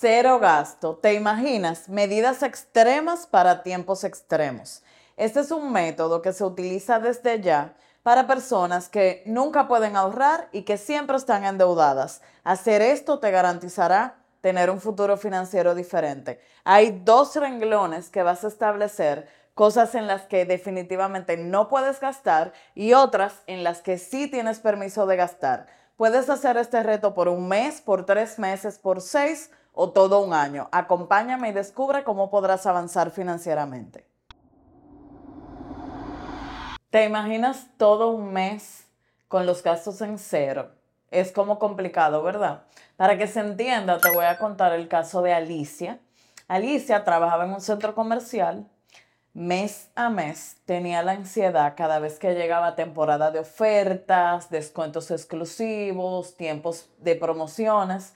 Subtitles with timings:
[0.00, 0.94] Cero gasto.
[0.94, 1.88] ¿Te imaginas?
[1.88, 4.84] Medidas extremas para tiempos extremos.
[5.16, 10.50] Este es un método que se utiliza desde ya para personas que nunca pueden ahorrar
[10.52, 12.22] y que siempre están endeudadas.
[12.44, 16.40] Hacer esto te garantizará tener un futuro financiero diferente.
[16.62, 22.52] Hay dos renglones que vas a establecer, cosas en las que definitivamente no puedes gastar
[22.76, 25.66] y otras en las que sí tienes permiso de gastar.
[25.96, 29.50] Puedes hacer este reto por un mes, por tres meses, por seis
[29.80, 30.68] o todo un año.
[30.72, 34.04] Acompáñame y descubre cómo podrás avanzar financieramente.
[36.90, 38.88] ¿Te imaginas todo un mes
[39.28, 40.72] con los gastos en cero?
[41.12, 42.64] Es como complicado, ¿verdad?
[42.96, 46.00] Para que se entienda, te voy a contar el caso de Alicia.
[46.48, 48.66] Alicia trabajaba en un centro comercial.
[49.32, 56.36] Mes a mes tenía la ansiedad cada vez que llegaba temporada de ofertas, descuentos exclusivos,
[56.36, 58.14] tiempos de promociones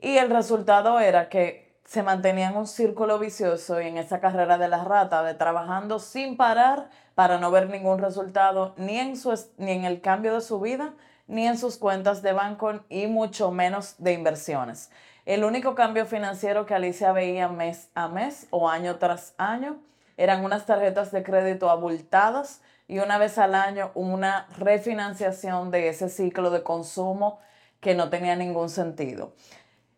[0.00, 4.58] y el resultado era que se mantenía en un círculo vicioso y en esa carrera
[4.58, 9.34] de la rata, de trabajando sin parar para no ver ningún resultado ni en, su,
[9.58, 10.94] ni en el cambio de su vida,
[11.26, 14.90] ni en sus cuentas de banco y mucho menos de inversiones.
[15.26, 19.78] El único cambio financiero que Alicia veía mes a mes o año tras año
[20.16, 26.08] eran unas tarjetas de crédito abultadas y una vez al año una refinanciación de ese
[26.08, 27.38] ciclo de consumo
[27.80, 29.32] que no tenía ningún sentido.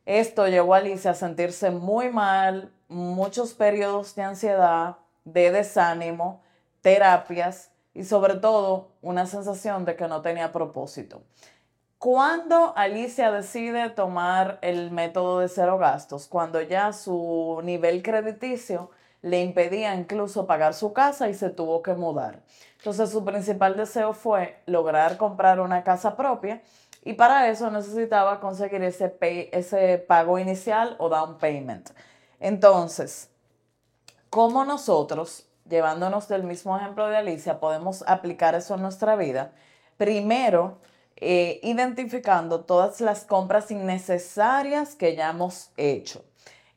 [0.04, 6.42] Esto llevó a Alicia a sentirse muy mal, muchos periodos de ansiedad, de desánimo,
[6.80, 11.22] terapias y sobre todo una sensación de que no tenía propósito.
[11.98, 19.40] Cuando Alicia decide tomar el método de cero gastos, cuando ya su nivel crediticio le
[19.40, 22.42] impedía incluso pagar su casa y se tuvo que mudar.
[22.78, 26.60] Entonces su principal deseo fue lograr comprar una casa propia
[27.02, 29.16] y para eso necesitaba conseguir ese,
[29.52, 31.90] ese pago inicial o down payment.
[32.38, 33.28] Entonces,
[34.30, 39.52] ¿cómo nosotros, llevándonos del mismo ejemplo de Alicia, podemos aplicar eso en nuestra vida?
[39.96, 40.78] Primero,
[41.16, 46.24] eh, identificando todas las compras innecesarias que ya hemos hecho.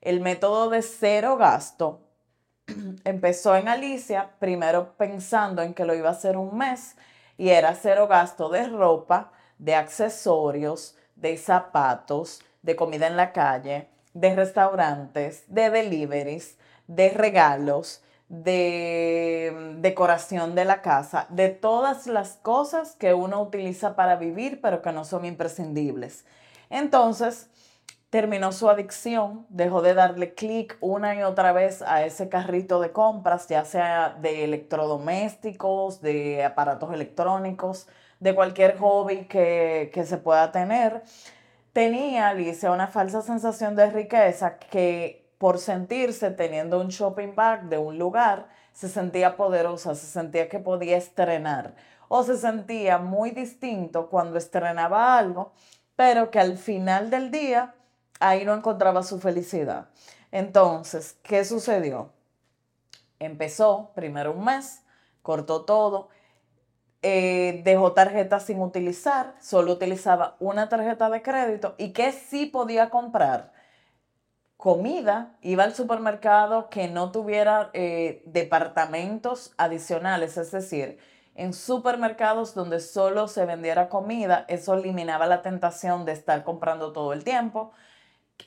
[0.01, 2.01] El método de cero gasto
[3.03, 6.95] empezó en Alicia, primero pensando en que lo iba a hacer un mes
[7.37, 13.89] y era cero gasto de ropa, de accesorios, de zapatos, de comida en la calle,
[14.13, 16.57] de restaurantes, de deliveries,
[16.87, 23.95] de regalos, de mm, decoración de la casa, de todas las cosas que uno utiliza
[23.95, 26.25] para vivir pero que no son imprescindibles.
[26.69, 27.49] Entonces,
[28.09, 32.91] terminó su adicción, dejó de darle clic una y otra vez a ese carrito de
[32.91, 37.87] compras, ya sea de electrodomésticos, de aparatos electrónicos,
[38.25, 41.03] de cualquier hobby que, se pueda tener,
[41.73, 47.77] tenía Alicia una falsa sensación de riqueza que por sentirse teniendo un shopping bag de
[47.77, 51.75] un lugar, se sentía poderosa, se sentía que podía estrenar
[52.07, 55.53] o se sentía muy distinto cuando estrenaba algo,
[55.95, 57.75] pero que al final del día
[58.19, 59.89] ahí no encontraba su felicidad.
[60.31, 62.09] Entonces, ¿qué sucedió?
[63.19, 64.81] Empezó primero un mes,
[65.21, 66.09] cortó todo
[67.07, 72.89] eh, dejó tarjetas sin utilizar, solo utilizaba una tarjeta de crédito y que sí podía
[72.89, 73.53] comprar
[74.57, 80.97] comida, iba al supermercado que no tuviera eh, departamentos adicionales, es decir,
[81.35, 87.13] en supermercados donde solo se vendiera comida, eso eliminaba la tentación de estar comprando todo
[87.13, 87.71] el tiempo.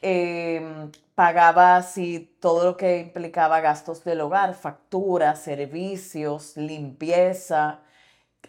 [0.02, 7.82] Em, pagaba así todo lo que implicaba gastos del hogar, facturas, servicios, limpieza,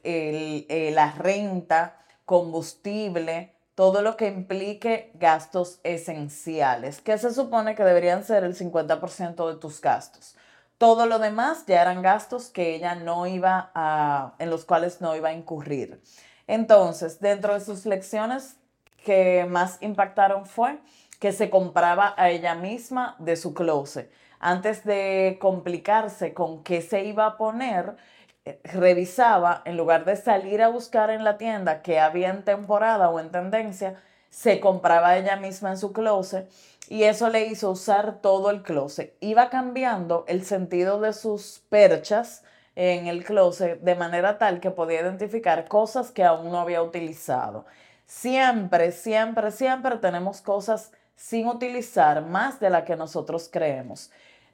[0.04, 8.24] eh, la renta, combustible, todo lo que implique gastos esenciales, que se supone que deberían
[8.24, 10.36] ser el 50% de tus gastos.
[10.78, 15.16] Todo lo demás ya eran gastos que ella no iba a, en los cuales no
[15.16, 16.02] iba a incurrir.
[16.46, 18.58] Entonces, dentro de sus lecciones
[19.04, 20.80] que más impactaron fue
[21.20, 24.12] que se compraba a ella misma de su closet.
[24.40, 27.96] Antes de complicarse con qué se iba a poner,
[28.64, 33.20] revisaba, en lugar de salir a buscar en la tienda que había en temporada o
[33.20, 33.96] en tendencia,
[34.30, 36.50] se compraba ella misma en su closet
[36.88, 39.16] y eso le hizo usar todo el closet.
[39.20, 42.44] Iba cambiando el sentido de sus perchas
[42.76, 47.66] en el closet de manera tal que podía identificar cosas que aún no había utilizado.
[48.06, 54.10] Siempre, siempre, siempre tenemos cosas sin utilizar más de la que nosotros creemos.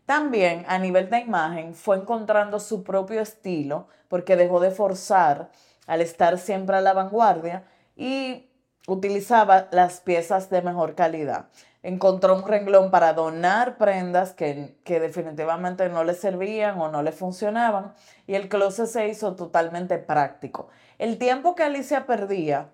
[0.06, 5.50] También a nivel de imagen fue encontrando su propio estilo porque dejó de forzar
[5.88, 7.64] al estar siempre a la vanguardia
[7.96, 8.50] y
[8.88, 11.48] utilizaba las piezas de mejor calidad.
[11.82, 17.12] encontró un renglón para donar prendas que, que, definitivamente no le servían o no le
[17.12, 17.94] funcionaban
[18.26, 20.70] y el closet se hizo totalmente práctico.
[20.98, 22.70] El tiempo que Alicia perdía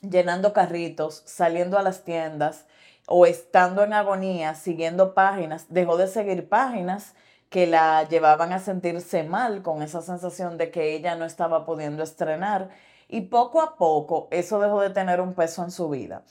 [0.00, 2.64] llenando carritos, saliendo a las tiendas
[3.10, 7.14] o estando en agonía, siguiendo páginas, dejó de seguir páginas
[7.48, 12.02] que la llevaban a sentirse mal con esa sensación de que ella no estaba pudiendo
[12.02, 12.68] estrenar
[13.08, 16.22] y poco a poco eso dejó de tener un peso en su vida.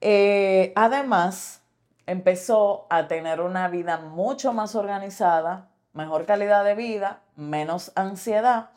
[0.00, 1.60] Eh, además,
[2.06, 8.70] empezó a tener una vida mucho más organizada, mejor calidad de vida, menos ansiedad.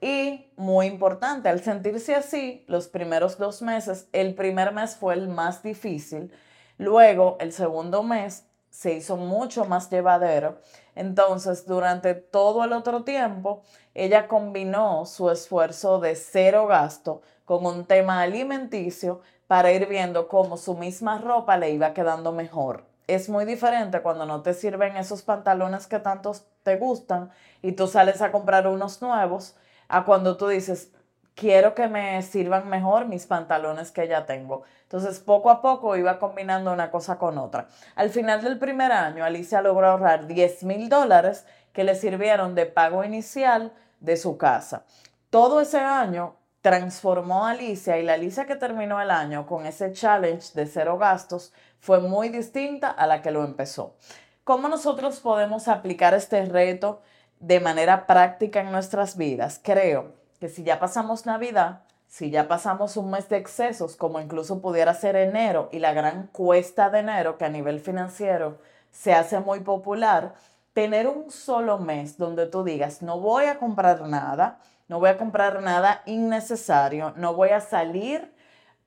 [0.00, 5.28] Y muy importante, al sentirse así, los primeros dos meses, el primer mes fue el
[5.28, 6.32] más difícil,
[6.78, 10.58] luego el segundo mes se hizo mucho más llevadero.
[10.94, 13.62] Entonces, durante todo el otro tiempo,
[13.94, 20.56] ella combinó su esfuerzo de cero gasto con un tema alimenticio para ir viendo cómo
[20.56, 22.84] su misma ropa le iba quedando mejor.
[23.06, 26.32] Es muy diferente cuando no te sirven esos pantalones que tanto
[26.62, 27.30] te gustan
[27.60, 29.56] y tú sales a comprar unos nuevos,
[29.88, 30.92] a cuando tú dices,
[31.34, 34.62] quiero que me sirvan mejor mis pantalones que ya tengo.
[34.82, 37.68] Entonces, poco a poco iba combinando una cosa con otra.
[37.94, 42.66] Al final del primer año, Alicia logró ahorrar 10 mil dólares que le sirvieron de
[42.66, 44.84] pago inicial de su casa.
[45.30, 49.92] Todo ese año transformó a Alicia y la Alicia que terminó el año con ese
[49.92, 53.96] challenge de cero gastos fue muy distinta a la que lo empezó.
[54.44, 57.00] ¿Cómo nosotros podemos aplicar este reto
[57.40, 59.60] de manera práctica en nuestras vidas?
[59.62, 64.60] Creo que si ya pasamos Navidad, si ya pasamos un mes de excesos, como incluso
[64.60, 68.58] pudiera ser enero y la gran cuesta de enero que a nivel financiero
[68.90, 70.34] se hace muy popular,
[70.72, 74.58] tener un solo mes donde tú digas, no voy a comprar nada,
[74.88, 78.34] no voy a comprar nada innecesario, no voy a salir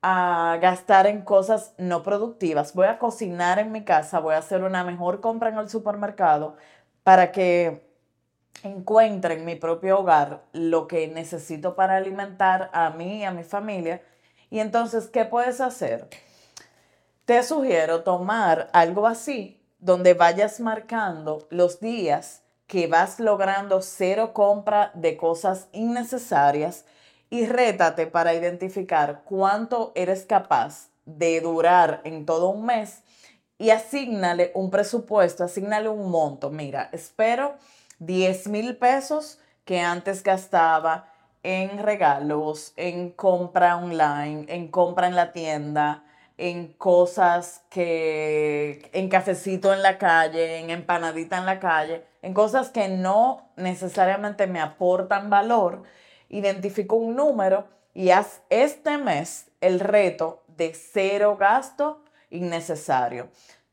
[0.02, 4.62] a gastar en cosas no productivas, voy a cocinar en mi casa, voy a hacer
[4.62, 6.56] una mejor compra en el supermercado
[7.02, 7.85] para que
[8.62, 13.44] encuentre en mi propio hogar lo que necesito para alimentar a mí y a mi
[13.44, 14.02] familia.
[14.50, 16.08] Y entonces, ¿qué puedes hacer?
[17.24, 24.90] Te sugiero tomar algo así, donde vayas marcando los días que vas logrando cero compra
[24.94, 26.84] de cosas innecesarias
[27.30, 33.02] y rétate para identificar cuánto eres capaz de durar en todo un mes
[33.58, 36.50] y asignale un presupuesto, asignale un monto.
[36.50, 37.54] Mira, espero
[37.98, 41.12] 10 mil pesos que antes gastaba
[41.42, 46.04] en regalos, en compra online, en compra en la tienda,
[46.38, 52.70] en cosas que, en cafecito en la calle, en empanadita en la calle, en cosas
[52.70, 55.84] que no necesariamente me aportan valor,
[56.28, 63.28] identifico un número y haz este mes el reto de cero gasto innecesario.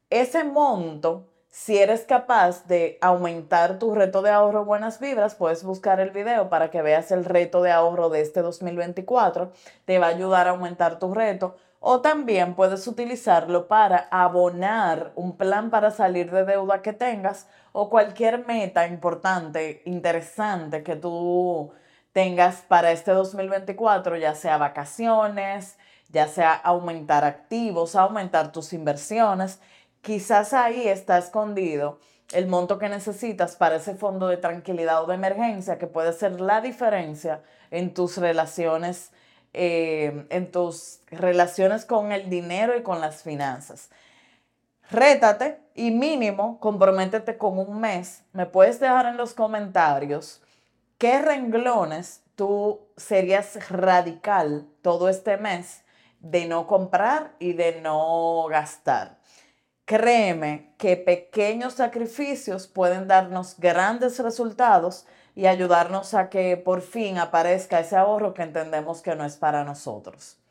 [0.09, 5.99] Ese monto, si eres capaz de aumentar tu reto de ahorro buenas vibras, puedes buscar
[5.99, 9.51] el video para que veas el reto de ahorro de este 2024.
[9.85, 15.37] Te va a ayudar a aumentar tu reto o también puedes utilizarlo para abonar un
[15.37, 21.71] plan para salir de deuda que tengas o cualquier meta importante, interesante que tú
[22.13, 25.77] tengas para este 2024, ya sea vacaciones,
[26.09, 29.59] ya sea aumentar activos, aumentar tus inversiones.
[30.03, 31.97] Quizás ahí está escondido
[32.33, 36.41] el monto que necesitas para ese fondo de tranquilidad o de emergencia que puede ser
[36.41, 39.11] la diferencia en tus relaciones
[39.53, 43.91] eh, en tus relaciones con el dinero y con las finanzas.
[44.91, 48.23] Rétate y mínimo comprométete con un mes.
[48.33, 50.41] Me puedes dejar en los comentarios
[50.97, 55.85] qué renglones tú serías radical todo este mes
[56.19, 59.22] de no comprar y de no gastar.
[59.85, 67.81] Créeme que pequeños sacrificios pueden darnos grandes resultados y ayudarnos a que por fin aparezca
[67.81, 70.42] ese ahorro que entendemos que no es para nosotros.